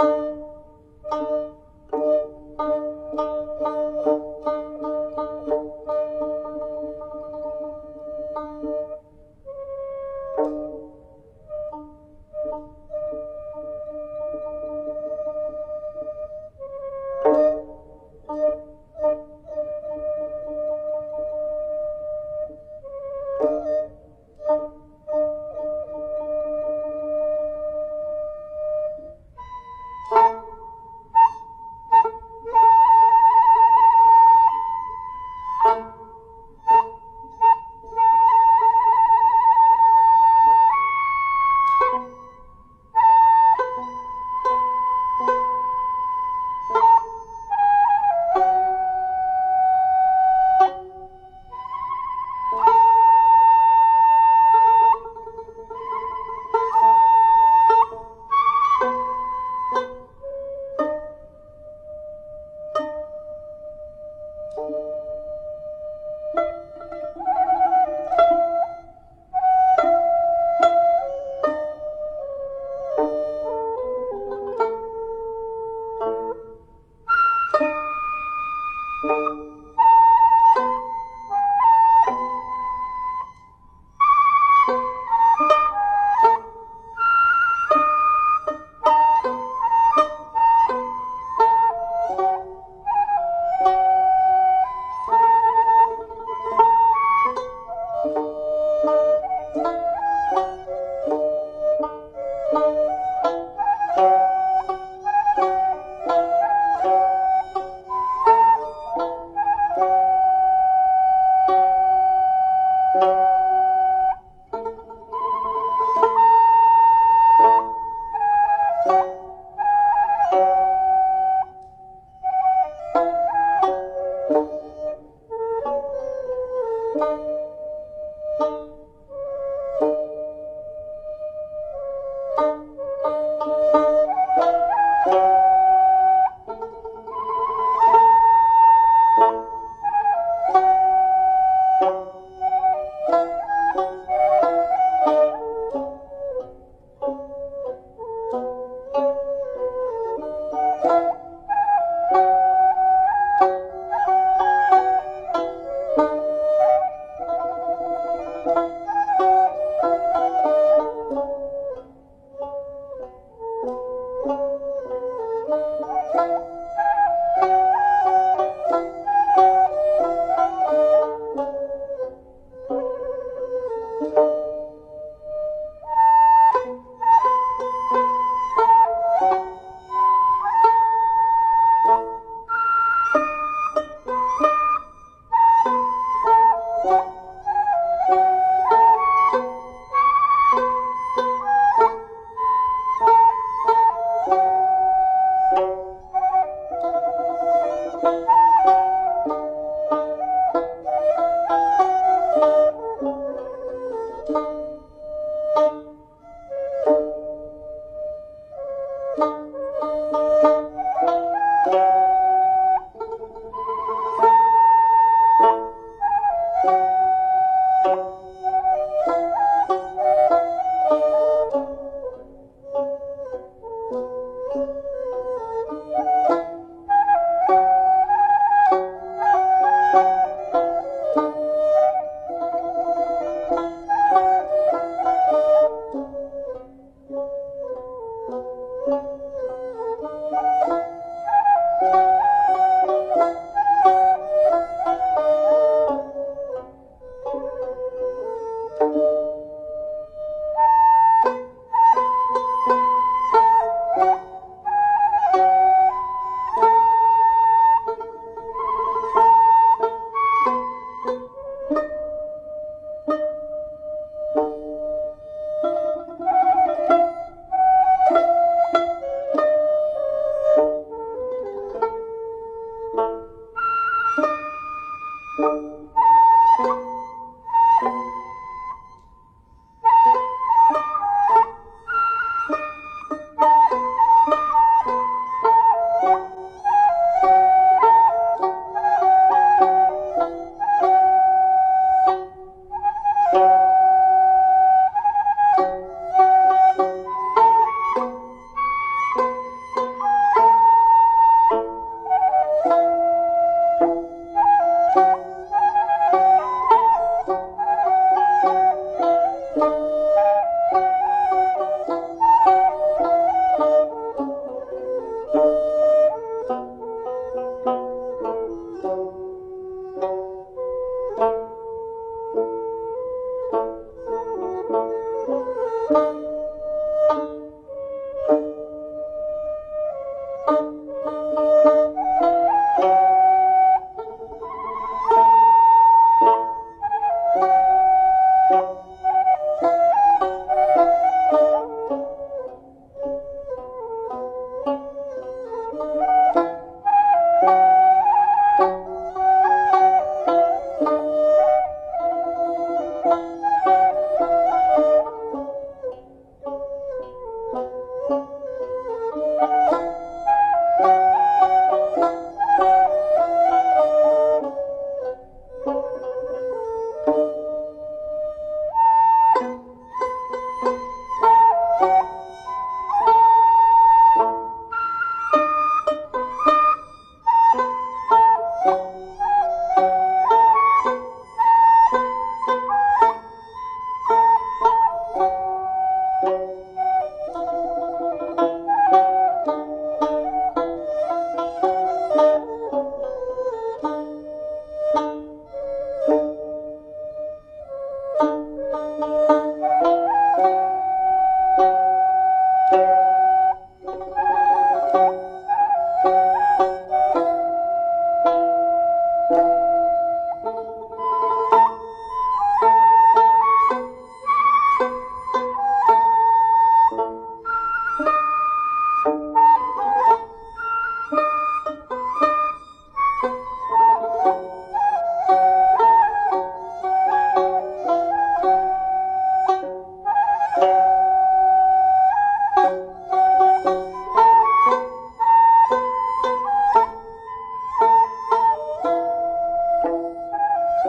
[0.00, 0.29] you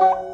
[0.02, 0.31] Bye.